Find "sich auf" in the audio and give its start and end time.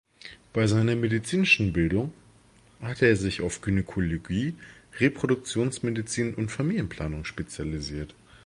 3.15-3.61